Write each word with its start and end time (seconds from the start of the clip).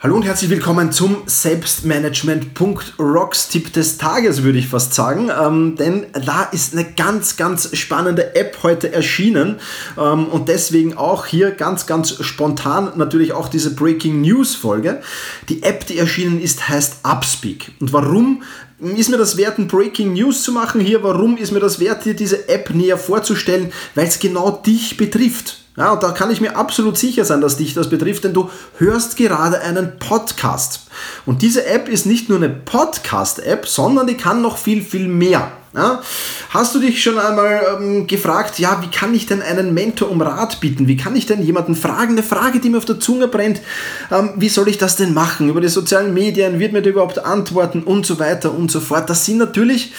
Hallo 0.00 0.14
und 0.14 0.22
herzlich 0.22 0.48
willkommen 0.48 0.92
zum 0.92 1.24
Selbstmanagement.rocks-Tipp 1.26 3.72
des 3.72 3.98
Tages, 3.98 4.44
würde 4.44 4.60
ich 4.60 4.68
fast 4.68 4.94
sagen. 4.94 5.28
Ähm, 5.28 5.74
denn 5.74 6.06
da 6.24 6.44
ist 6.44 6.72
eine 6.72 6.84
ganz, 6.84 7.36
ganz 7.36 7.76
spannende 7.76 8.36
App 8.36 8.58
heute 8.62 8.92
erschienen. 8.92 9.56
Ähm, 9.98 10.26
und 10.26 10.48
deswegen 10.48 10.96
auch 10.96 11.26
hier 11.26 11.50
ganz, 11.50 11.88
ganz 11.88 12.24
spontan 12.24 12.92
natürlich 12.94 13.32
auch 13.32 13.48
diese 13.48 13.74
Breaking 13.74 14.20
News-Folge. 14.20 15.00
Die 15.48 15.64
App, 15.64 15.84
die 15.88 15.98
erschienen 15.98 16.40
ist, 16.40 16.68
heißt 16.68 16.98
Upspeak. 17.02 17.72
Und 17.80 17.92
warum 17.92 18.44
ist 18.78 19.10
mir 19.10 19.18
das 19.18 19.36
wert, 19.36 19.58
ein 19.58 19.66
Breaking 19.66 20.12
News 20.12 20.44
zu 20.44 20.52
machen 20.52 20.80
hier? 20.80 21.02
Warum 21.02 21.36
ist 21.36 21.50
mir 21.50 21.58
das 21.58 21.80
wert, 21.80 22.04
dir 22.04 22.14
diese 22.14 22.48
App 22.48 22.70
näher 22.70 22.98
vorzustellen? 22.98 23.72
Weil 23.96 24.06
es 24.06 24.20
genau 24.20 24.52
dich 24.52 24.96
betrifft. 24.96 25.56
Ja, 25.78 25.92
und 25.92 26.02
da 26.02 26.10
kann 26.10 26.32
ich 26.32 26.40
mir 26.40 26.56
absolut 26.56 26.98
sicher 26.98 27.24
sein, 27.24 27.40
dass 27.40 27.56
dich 27.56 27.72
das 27.72 27.88
betrifft, 27.88 28.24
denn 28.24 28.34
du 28.34 28.50
hörst 28.78 29.16
gerade 29.16 29.60
einen 29.60 30.00
Podcast. 30.00 30.80
Und 31.24 31.40
diese 31.40 31.66
App 31.66 31.88
ist 31.88 32.04
nicht 32.04 32.28
nur 32.28 32.38
eine 32.38 32.48
Podcast-App, 32.48 33.64
sondern 33.64 34.08
die 34.08 34.16
kann 34.16 34.42
noch 34.42 34.58
viel, 34.58 34.82
viel 34.82 35.06
mehr. 35.06 35.52
Ja? 35.74 36.02
Hast 36.50 36.74
du 36.74 36.80
dich 36.80 37.00
schon 37.00 37.16
einmal 37.16 37.78
ähm, 37.78 38.08
gefragt, 38.08 38.58
ja, 38.58 38.82
wie 38.82 38.90
kann 38.90 39.14
ich 39.14 39.26
denn 39.26 39.40
einen 39.40 39.72
Mentor 39.72 40.10
um 40.10 40.20
Rat 40.20 40.60
bitten? 40.60 40.88
Wie 40.88 40.96
kann 40.96 41.14
ich 41.14 41.26
denn 41.26 41.42
jemanden 41.42 41.76
fragen? 41.76 42.12
Eine 42.12 42.24
Frage, 42.24 42.58
die 42.58 42.70
mir 42.70 42.78
auf 42.78 42.84
der 42.84 42.98
Zunge 42.98 43.28
brennt. 43.28 43.60
Ähm, 44.10 44.30
wie 44.34 44.48
soll 44.48 44.66
ich 44.66 44.78
das 44.78 44.96
denn 44.96 45.14
machen? 45.14 45.48
Über 45.48 45.60
die 45.60 45.68
sozialen 45.68 46.12
Medien? 46.12 46.58
Wird 46.58 46.72
mir 46.72 46.82
der 46.82 46.92
überhaupt 46.92 47.24
antworten? 47.24 47.84
Und 47.84 48.04
so 48.04 48.18
weiter 48.18 48.52
und 48.52 48.72
so 48.72 48.80
fort. 48.80 49.08
Das 49.08 49.24
sind 49.24 49.38
natürlich 49.38 49.92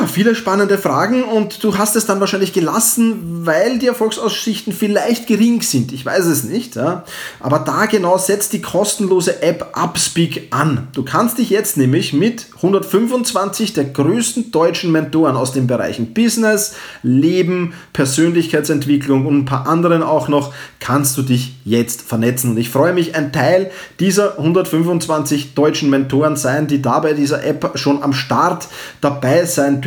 ja, 0.00 0.06
viele 0.06 0.34
spannende 0.34 0.78
Fragen 0.78 1.22
und 1.22 1.62
du 1.62 1.78
hast 1.78 1.96
es 1.96 2.06
dann 2.06 2.20
wahrscheinlich 2.20 2.52
gelassen, 2.52 3.46
weil 3.46 3.78
die 3.78 3.86
Erfolgsaussichten 3.86 4.72
vielleicht 4.72 5.26
gering 5.26 5.62
sind. 5.62 5.92
Ich 5.92 6.04
weiß 6.04 6.26
es 6.26 6.44
nicht. 6.44 6.76
Ja. 6.76 7.04
Aber 7.40 7.60
da 7.60 7.86
genau 7.86 8.18
setzt 8.18 8.52
die 8.52 8.60
kostenlose 8.60 9.42
App 9.42 9.76
Upspeak 9.76 10.48
an. 10.50 10.88
Du 10.92 11.02
kannst 11.02 11.38
dich 11.38 11.50
jetzt 11.50 11.76
nämlich 11.76 12.12
mit 12.12 12.46
125 12.56 13.72
der 13.72 13.84
größten 13.84 14.50
deutschen 14.50 14.92
Mentoren 14.92 15.36
aus 15.36 15.52
den 15.52 15.66
Bereichen 15.66 16.12
Business, 16.12 16.74
Leben, 17.02 17.74
Persönlichkeitsentwicklung 17.92 19.26
und 19.26 19.38
ein 19.38 19.44
paar 19.44 19.66
anderen 19.66 20.02
auch 20.02 20.28
noch, 20.28 20.52
kannst 20.80 21.16
du 21.16 21.22
dich 21.22 21.56
jetzt 21.64 22.02
vernetzen. 22.02 22.50
Und 22.50 22.58
ich 22.58 22.70
freue 22.70 22.92
mich, 22.92 23.14
ein 23.14 23.32
Teil 23.32 23.70
dieser 24.00 24.38
125 24.38 25.54
deutschen 25.54 25.90
Mentoren 25.90 26.36
sein, 26.36 26.66
die 26.66 26.82
dabei 26.82 27.14
dieser 27.14 27.44
App 27.44 27.72
schon 27.76 28.02
am 28.02 28.12
Start 28.12 28.68
dabei 29.00 29.44
sein 29.46 29.80
dürfen. 29.80 29.85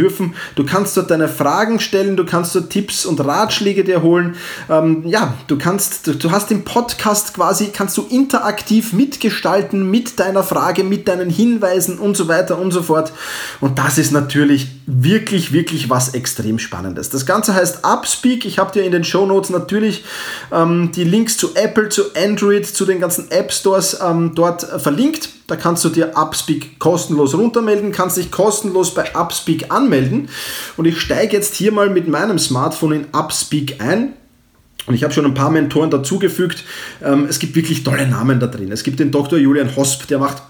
Du 0.56 0.66
kannst 0.66 0.96
dort 0.98 1.12
deine 1.12 1.28
Fragen 1.28 1.80
stellen, 1.80 2.18
du 2.18 2.26
kannst 2.26 2.56
dort 2.56 2.70
Tipps 2.70 3.06
und 3.06 3.20
Ratschläge 3.24 3.84
dir 3.84 4.02
holen. 4.02 4.36
Ähm, 4.70 5.04
ja, 5.06 5.34
du 5.48 5.58
kannst, 5.58 6.08
du, 6.08 6.14
du 6.14 6.32
hast 6.32 6.52
im 6.52 6.64
Podcast 6.64 7.34
quasi, 7.34 7.68
kannst 7.74 7.98
du 7.98 8.06
interaktiv 8.10 8.94
mitgestalten 8.94 9.90
mit 9.90 10.20
deiner 10.20 10.44
Frage, 10.44 10.84
mit 10.84 11.08
deinen 11.08 11.30
Hinweisen 11.30 12.00
und 12.00 12.16
so 12.16 12.28
weiter 12.28 12.60
und 12.60 12.72
so 12.72 12.84
fort. 12.84 13.14
Und 13.62 13.78
das 13.80 13.98
ist 13.98 14.12
natürlich 14.12 14.68
wirklich, 14.86 15.52
wirklich 15.52 15.90
was 15.90 16.14
extrem 16.14 16.60
Spannendes. 16.60 17.10
Das 17.10 17.26
Ganze 17.26 17.54
heißt 17.54 17.80
Upspeak. 17.84 18.46
Ich 18.46 18.60
habe 18.60 18.72
dir 18.72 18.84
in 18.84 18.92
den 18.92 19.04
Show 19.04 19.26
Notes 19.26 19.50
natürlich 19.50 20.04
ähm, 20.52 20.92
die 20.94 21.04
Links 21.04 21.38
zu 21.38 21.56
Apple, 21.56 21.90
zu 21.90 22.04
Android, 22.16 22.66
zu 22.66 22.86
den 22.86 23.00
ganzen 23.00 23.32
App 23.32 23.52
Stores 23.52 24.00
ähm, 24.02 24.34
dort 24.36 24.64
verlinkt. 24.82 25.30
Da 25.50 25.56
kannst 25.56 25.84
du 25.84 25.90
dir 25.90 26.16
Upspeak 26.16 26.80
kostenlos 26.80 27.34
runtermelden, 27.34 27.92
kannst 27.92 28.18
dich 28.18 28.30
kostenlos 28.32 28.94
bei 28.94 29.16
Upspeak 29.16 29.72
anmelden. 29.72 30.30
Und 30.78 30.86
ich 30.86 31.02
steige 31.02 31.36
jetzt 31.36 31.56
hier 31.56 31.72
mal 31.72 31.90
mit 31.90 32.08
meinem 32.08 32.38
Smartphone 32.38 32.92
in 32.92 33.06
Upspeak 33.14 33.82
ein. 33.82 34.14
Und 34.90 34.96
ich 34.96 35.04
habe 35.04 35.14
schon 35.14 35.24
ein 35.24 35.36
paar 35.36 35.52
Mentoren 35.52 35.92
dazugefügt. 35.92 36.64
Ähm, 37.04 37.28
es 37.30 37.38
gibt 37.38 37.56
wirklich 37.56 37.84
tolle 37.84 38.08
Namen 38.08 38.40
da 38.40 38.48
drin. 38.48 38.72
Es 38.72 38.84
gibt 38.84 39.00
den 39.00 39.12
Dr. 39.12 39.38
Julian 39.38 39.76
Hosp, 39.76 40.08
der 40.08 40.18
macht 40.18 40.42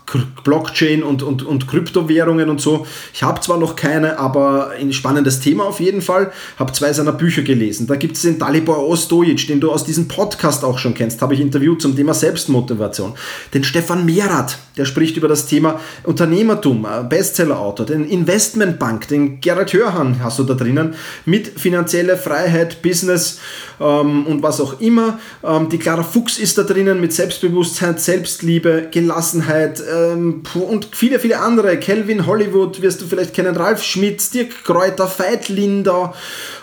Blockchain 0.45 1.03
und, 1.03 1.23
und, 1.23 1.43
und 1.43 1.67
Kryptowährungen 1.67 2.49
und 2.49 2.61
so. 2.61 2.87
Ich 3.13 3.21
habe 3.21 3.41
zwar 3.41 3.57
noch 3.57 3.75
keine, 3.75 4.17
aber 4.17 4.69
ein 4.79 4.93
spannendes 4.93 5.41
Thema 5.41 5.65
auf 5.65 5.81
jeden 5.81 6.01
Fall. 6.01 6.31
Habe 6.57 6.71
zwei 6.71 6.93
seiner 6.93 7.11
Bücher 7.11 7.41
gelesen. 7.41 7.85
Da 7.85 7.97
gibt 7.97 8.15
es 8.15 8.21
den 8.21 8.39
Dalibor 8.39 8.87
Ostojic, 8.87 9.45
den 9.47 9.59
du 9.59 9.73
aus 9.73 9.83
diesem 9.83 10.07
Podcast 10.07 10.63
auch 10.63 10.79
schon 10.79 10.93
kennst, 10.93 11.21
habe 11.21 11.33
ich 11.33 11.41
interviewt 11.41 11.81
zum 11.81 11.97
Thema 11.97 12.13
Selbstmotivation. 12.13 13.15
Den 13.53 13.65
Stefan 13.65 14.05
Mehrath, 14.05 14.57
der 14.77 14.85
spricht 14.85 15.17
über 15.17 15.27
das 15.27 15.47
Thema 15.47 15.81
Unternehmertum, 16.03 16.85
äh, 16.85 17.03
Bestsellerautor. 17.03 17.85
Den 17.85 18.05
Investmentbank, 18.05 19.09
den 19.09 19.41
Gerald 19.41 19.73
Hörhan 19.73 20.23
hast 20.23 20.39
du 20.39 20.45
da 20.45 20.53
drinnen 20.53 20.93
mit 21.25 21.59
finanzielle 21.59 22.15
Freiheit, 22.15 22.81
Business 22.81 23.41
ähm, 23.81 24.28
und 24.29 24.43
was 24.43 24.61
auch 24.61 24.79
immer. 24.79 25.19
Ähm, 25.43 25.69
die 25.69 25.77
Clara 25.77 26.03
Fuchs 26.03 26.37
ist 26.37 26.57
da 26.57 26.63
drinnen 26.63 27.01
mit 27.01 27.13
Selbstbewusstsein, 27.13 27.97
Selbstliebe, 27.97 28.87
Gelassenheit 28.91 29.81
ähm, 29.93 30.43
und 30.53 30.89
viele, 30.91 31.19
viele 31.19 31.39
andere. 31.39 31.77
Kelvin 31.77 32.25
Hollywood 32.25 32.81
wirst 32.81 33.01
du 33.01 33.05
vielleicht 33.05 33.33
kennen, 33.33 33.55
Ralf 33.55 33.83
Schmitz, 33.83 34.29
Dirk 34.29 34.63
Kräuter, 34.63 35.11
Veit 35.17 35.49
Linder 35.49 36.13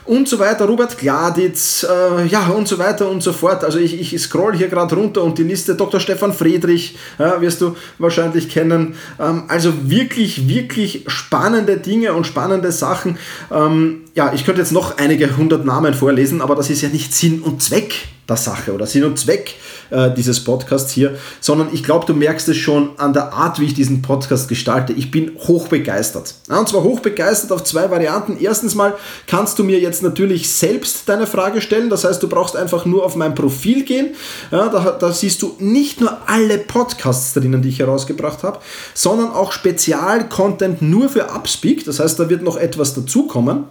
und 0.07 0.29
so 0.29 0.39
weiter, 0.39 0.67
Robert 0.67 0.97
Gladitz, 0.99 1.85
äh, 1.89 2.27
ja 2.27 2.47
und 2.49 2.69
so 2.69 2.79
weiter 2.79 3.09
und 3.09 3.23
so 3.23 3.33
fort. 3.33 3.65
Also 3.65 3.79
ich, 3.79 4.01
ich 4.01 4.21
scroll 4.21 4.57
hier 4.57 4.69
gerade 4.69 4.95
runter 4.95 5.23
und 5.23 5.39
die 5.39 5.43
Liste 5.43 5.75
Dr. 5.75 6.01
Stefan 6.01 6.33
Friedrich 6.33 6.97
ja, 7.19 7.41
wirst 7.41 7.61
du 7.61 7.77
wahrscheinlich 7.99 8.49
kennen. 8.49 8.95
Ähm, 9.19 9.45
also 9.49 9.73
wirklich, 9.91 10.49
wirklich 10.49 11.05
spannende 11.09 11.77
Dinge 11.77 12.13
und 12.15 12.27
spannende 12.27 12.73
Sachen. 12.73 13.19
Ähm, 13.51 14.03
ja, 14.15 14.33
ich 14.33 14.45
könnte 14.45 14.61
jetzt 14.61 14.73
noch 14.73 14.99
einige 14.99 15.37
hundert 15.37 15.65
Namen 15.65 15.95
vorlesen, 15.95 16.41
aber 16.41 16.55
das 16.55 16.71
ist 16.71 16.83
ja 16.83 16.89
nicht 16.89 17.15
Sinn 17.15 17.43
und 17.43 17.63
Zweck 17.63 17.95
der 18.29 18.37
Sache 18.37 18.73
oder 18.73 18.87
Sinn 18.87 19.05
und 19.05 19.19
Zweck 19.19 19.55
äh, 19.91 20.11
dieses 20.13 20.43
Podcasts 20.43 20.93
hier, 20.93 21.17
sondern 21.41 21.69
ich 21.73 21.85
glaube, 21.85 22.07
du 22.07 22.15
merkst 22.15 22.49
es 22.49 22.57
schon 22.57 22.91
an 22.99 23.13
der 23.13 23.33
Art, 23.33 23.61
wie 23.61 23.67
ich 23.67 23.75
diesen 23.75 24.03
Podcast 24.03 24.49
gestalte. 24.49 24.93
Ich 24.93 25.11
bin 25.11 25.33
hochbegeistert. 25.39 26.35
Ja, 26.49 26.59
und 26.59 26.69
zwar 26.69 26.83
hochbegeistert 26.83 27.53
auf 27.53 27.65
zwei 27.65 27.91
Varianten. 27.91 28.37
Erstens 28.41 28.75
mal 28.75 28.95
kannst 29.27 29.59
du 29.59 29.65
mir 29.65 29.79
jetzt 29.79 30.03
natürlich 30.03 30.51
selbst 30.51 31.09
deine 31.09 31.27
Frage 31.27 31.61
stellen. 31.61 31.91
Das 31.91 32.05
heißt, 32.05 32.23
du 32.23 32.29
brauchst 32.29 32.57
einfach 32.57 32.85
nur 32.85 33.05
auf 33.05 33.17
mein 33.17 33.35
Profil 33.35 33.85
gehen. 33.85 34.15
Ja, 34.51 34.69
da, 34.69 34.97
da 34.99 35.13
siehst 35.13 35.43
du 35.43 35.55
nicht 35.59 36.01
nur 36.01 36.17
alle 36.27 36.59
Podcasts 36.59 37.35
drinnen, 37.35 37.63
die 37.63 37.69
ich 37.69 37.79
herausgebracht 37.79 38.43
habe, 38.43 38.59
sondern 38.95 39.31
auch 39.31 39.53
Spezial-Content 39.53 40.83
nur 40.83 41.09
für 41.09 41.31
Upspeak. 41.31 41.85
Das 41.85 42.01
heißt, 42.01 42.19
da 42.19 42.29
wird 42.29 42.43
noch 42.43 42.57
etwas 42.57 42.95
dazukommen. 42.95 43.65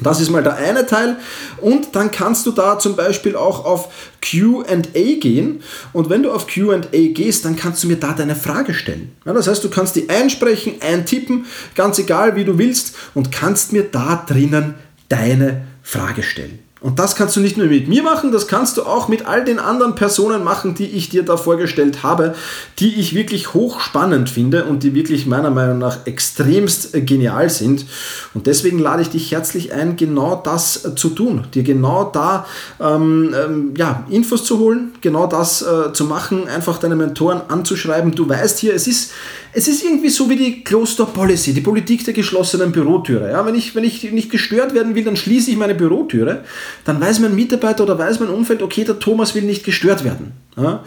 Das 0.00 0.20
ist 0.20 0.30
mal 0.30 0.42
der 0.42 0.56
eine 0.56 0.86
Teil. 0.86 1.16
Und 1.60 1.94
dann 1.96 2.10
kannst 2.10 2.46
du 2.46 2.52
da 2.52 2.78
zum 2.78 2.96
Beispiel 2.96 3.36
auch 3.36 3.64
auf 3.64 3.88
QA 4.20 5.18
gehen. 5.20 5.62
Und 5.92 6.08
wenn 6.08 6.22
du 6.22 6.32
auf 6.32 6.46
QA 6.46 6.78
gehst, 6.90 7.44
dann 7.44 7.56
kannst 7.56 7.82
du 7.82 7.88
mir 7.88 7.96
da 7.96 8.12
deine 8.12 8.36
Frage 8.36 8.74
stellen. 8.74 9.12
Ja, 9.24 9.32
das 9.32 9.48
heißt, 9.48 9.62
du 9.64 9.70
kannst 9.70 9.96
die 9.96 10.08
einsprechen, 10.08 10.74
eintippen, 10.80 11.46
ganz 11.74 11.98
egal 11.98 12.36
wie 12.36 12.44
du 12.44 12.58
willst, 12.58 12.94
und 13.14 13.32
kannst 13.32 13.72
mir 13.72 13.84
da 13.84 14.24
drinnen 14.26 14.74
deine 15.08 15.62
Frage 15.82 16.22
stellen. 16.22 16.60
Und 16.80 16.98
das 16.98 17.14
kannst 17.14 17.36
du 17.36 17.40
nicht 17.40 17.58
nur 17.58 17.66
mit 17.66 17.88
mir 17.88 18.02
machen, 18.02 18.32
das 18.32 18.48
kannst 18.48 18.78
du 18.78 18.84
auch 18.84 19.06
mit 19.06 19.26
all 19.26 19.44
den 19.44 19.58
anderen 19.58 19.94
Personen 19.94 20.42
machen, 20.42 20.74
die 20.74 20.86
ich 20.86 21.10
dir 21.10 21.22
da 21.22 21.36
vorgestellt 21.36 22.02
habe, 22.02 22.34
die 22.78 22.94
ich 22.94 23.14
wirklich 23.14 23.52
hochspannend 23.52 24.30
finde 24.30 24.64
und 24.64 24.82
die 24.82 24.94
wirklich 24.94 25.26
meiner 25.26 25.50
Meinung 25.50 25.76
nach 25.76 26.06
extremst 26.06 26.92
genial 27.06 27.50
sind. 27.50 27.84
Und 28.32 28.46
deswegen 28.46 28.78
lade 28.78 29.02
ich 29.02 29.10
dich 29.10 29.30
herzlich 29.30 29.74
ein, 29.74 29.96
genau 29.96 30.40
das 30.42 30.94
zu 30.96 31.10
tun, 31.10 31.46
dir 31.52 31.64
genau 31.64 32.04
da 32.04 32.46
ähm, 32.80 33.34
ähm, 33.38 33.74
ja, 33.76 34.06
Infos 34.08 34.44
zu 34.44 34.58
holen, 34.58 34.92
genau 35.02 35.26
das 35.26 35.60
äh, 35.60 35.92
zu 35.92 36.06
machen, 36.06 36.48
einfach 36.48 36.78
deine 36.78 36.96
Mentoren 36.96 37.42
anzuschreiben. 37.48 38.12
Du 38.12 38.26
weißt 38.26 38.58
hier, 38.58 38.74
es 38.74 38.86
ist 38.86 39.12
es 39.52 39.66
ist 39.66 39.84
irgendwie 39.84 40.10
so 40.10 40.28
wie 40.30 40.36
die 40.36 40.64
Closed 40.64 40.98
Door 40.98 41.12
Policy, 41.12 41.52
die 41.52 41.60
Politik 41.60 42.04
der 42.04 42.14
geschlossenen 42.14 42.70
Bürotüre. 42.70 43.30
Ja, 43.30 43.44
wenn, 43.44 43.54
ich, 43.54 43.74
wenn 43.74 43.84
ich 43.84 44.12
nicht 44.12 44.30
gestört 44.30 44.74
werden 44.74 44.94
will, 44.94 45.04
dann 45.04 45.16
schließe 45.16 45.50
ich 45.50 45.56
meine 45.56 45.74
Bürotüre. 45.74 46.44
Dann 46.84 47.00
weiß 47.00 47.18
mein 47.20 47.34
Mitarbeiter 47.34 47.82
oder 47.82 47.98
weiß 47.98 48.20
mein 48.20 48.28
Umfeld, 48.28 48.62
okay, 48.62 48.84
der 48.84 48.98
Thomas 48.98 49.34
will 49.34 49.42
nicht 49.42 49.64
gestört 49.64 50.04
werden. 50.04 50.32
Ja? 50.56 50.84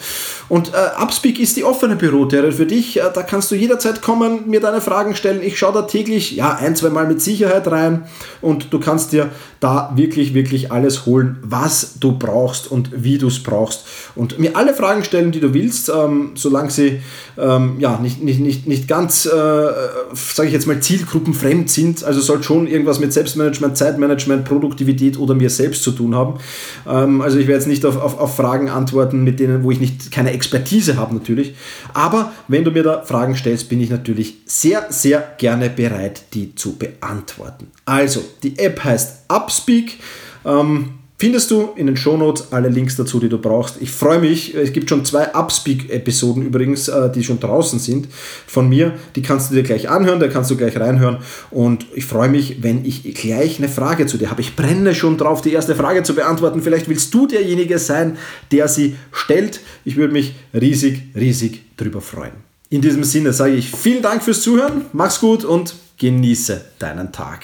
Und 0.49 0.69
äh, 0.73 1.01
Upspeak 1.01 1.39
ist 1.39 1.57
die 1.57 1.63
offene 1.63 1.95
Bürotüre 1.95 2.51
für 2.51 2.65
dich. 2.65 2.99
Äh, 2.99 3.03
da 3.13 3.23
kannst 3.23 3.51
du 3.51 3.55
jederzeit 3.55 4.01
kommen, 4.01 4.49
mir 4.49 4.59
deine 4.59 4.81
Fragen 4.81 5.15
stellen. 5.15 5.41
Ich 5.41 5.57
schaue 5.57 5.73
da 5.73 5.81
täglich, 5.83 6.33
ja, 6.33 6.55
ein, 6.55 6.75
zwei 6.75 6.89
Mal 6.89 7.07
mit 7.07 7.21
Sicherheit 7.21 7.67
rein 7.67 8.05
und 8.41 8.73
du 8.73 8.79
kannst 8.79 9.11
dir 9.11 9.29
da 9.59 9.93
wirklich, 9.95 10.33
wirklich 10.33 10.71
alles 10.71 11.05
holen, 11.05 11.37
was 11.41 11.99
du 11.99 12.17
brauchst 12.17 12.69
und 12.69 12.91
wie 13.03 13.17
du 13.17 13.27
es 13.27 13.41
brauchst. 13.41 13.85
Und 14.15 14.37
mir 14.39 14.55
alle 14.55 14.73
Fragen 14.73 15.03
stellen, 15.03 15.31
die 15.31 15.39
du 15.39 15.53
willst, 15.53 15.89
ähm, 15.89 16.31
solange 16.35 16.69
sie 16.69 17.01
ähm, 17.37 17.77
ja, 17.79 17.97
nicht, 17.99 18.21
nicht, 18.21 18.39
nicht, 18.41 18.52
nicht 18.65 18.87
ganz, 18.87 19.25
äh, 19.25 19.29
sage 19.29 20.47
ich 20.47 20.53
jetzt 20.53 20.67
mal, 20.67 20.79
zielgruppenfremd 20.79 21.69
sind. 21.69 22.03
Also 22.03 22.21
soll 22.21 22.43
schon 22.43 22.67
irgendwas 22.67 22.99
mit 22.99 23.13
Selbstmanagement, 23.13 23.77
Zeitmanagement, 23.77 24.45
Produktivität 24.45 25.19
oder 25.19 25.35
mir 25.35 25.49
selbst 25.49 25.83
zu 25.83 25.91
tun 25.91 26.15
haben. 26.15 26.39
Ähm, 26.87 27.21
also 27.21 27.37
ich 27.37 27.47
werde 27.47 27.59
jetzt 27.59 27.67
nicht 27.67 27.85
auf, 27.85 28.01
auf, 28.01 28.19
auf 28.19 28.35
Fragen 28.35 28.69
antworten, 28.69 29.23
mit 29.23 29.39
denen, 29.39 29.63
wo 29.63 29.71
ich 29.71 29.79
nicht 29.79 30.11
keine 30.11 30.31
Expertise 30.31 30.97
habe 30.97 31.13
natürlich. 31.13 31.55
Aber 31.93 32.31
wenn 32.47 32.63
du 32.63 32.71
mir 32.71 32.83
da 32.83 33.01
Fragen 33.03 33.35
stellst, 33.35 33.69
bin 33.69 33.81
ich 33.81 33.89
natürlich 33.89 34.37
sehr, 34.45 34.85
sehr 34.89 35.23
gerne 35.37 35.69
bereit, 35.69 36.23
die 36.33 36.55
zu 36.55 36.77
beantworten. 36.77 37.67
Also, 37.85 38.21
die 38.43 38.57
App 38.59 38.83
heißt 38.83 39.25
Upspeak. 39.27 39.99
Ähm, 40.45 41.02
Findest 41.17 41.51
du 41.51 41.69
in 41.75 41.85
den 41.87 41.95
Shownotes 41.95 42.51
alle 42.51 42.67
Links 42.67 42.97
dazu, 42.97 43.19
die 43.19 43.29
du 43.29 43.37
brauchst. 43.37 43.81
Ich 43.81 43.91
freue 43.91 44.19
mich. 44.19 44.55
Es 44.55 44.73
gibt 44.73 44.89
schon 44.89 45.05
zwei 45.05 45.33
Upspeak-Episoden 45.33 46.45
übrigens, 46.45 46.89
äh, 46.89 47.09
die 47.11 47.23
schon 47.23 47.39
draußen 47.39 47.79
sind 47.79 48.07
von 48.11 48.67
mir. 48.67 48.93
Die 49.15 49.21
kannst 49.21 49.49
du 49.49 49.55
dir 49.55 49.63
gleich 49.63 49.89
anhören, 49.89 50.19
da 50.19 50.27
kannst 50.27 50.51
du 50.51 50.57
gleich 50.57 50.77
reinhören. 50.77 51.19
Und 51.49 51.85
ich 51.93 52.05
freue 52.05 52.29
mich, 52.29 52.61
wenn 52.61 52.83
ich 52.83 53.13
gleich 53.15 53.59
eine 53.59 53.69
Frage 53.69 54.05
zu 54.05 54.17
dir 54.17 54.31
habe. 54.31 54.41
Ich 54.41 54.55
brenne 54.55 54.95
schon 54.95 55.17
drauf, 55.17 55.41
die 55.41 55.53
erste 55.53 55.75
Frage 55.75 56.03
zu 56.03 56.13
beantworten. 56.13 56.61
Vielleicht 56.61 56.89
willst 56.89 57.13
du 57.13 57.25
derjenige 57.25 57.79
sein, 57.79 58.17
der 58.51 58.67
sie 58.67 58.95
stellt. 59.11 59.61
Ich 59.85 59.95
würde 59.95 60.13
mich 60.13 60.35
riesig, 60.53 61.03
riesig 61.15 61.61
drüber 61.77 62.01
freuen. 62.01 62.33
In 62.69 62.81
diesem 62.81 63.03
Sinne 63.03 63.33
sage 63.33 63.53
ich 63.53 63.69
vielen 63.69 64.01
Dank 64.01 64.23
fürs 64.23 64.41
Zuhören, 64.41 64.85
mach's 64.93 65.19
gut 65.19 65.45
und 65.45 65.75
genieße 65.99 66.65
deinen 66.79 67.11
Tag. 67.11 67.43